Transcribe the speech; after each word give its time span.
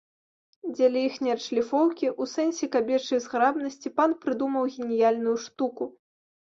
Дзеля 0.75 1.03
іхняй 1.09 1.33
адшліфоўкі 1.35 2.07
ў 2.21 2.33
сэнсе 2.33 2.71
кабечай 2.79 3.19
зграбнасці 3.29 3.95
пан 4.01 4.09
прыдумаў 4.27 4.63
геніяльную 4.81 5.37
штуку. 5.49 5.83